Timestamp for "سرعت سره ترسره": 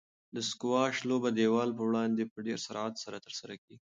2.65-3.55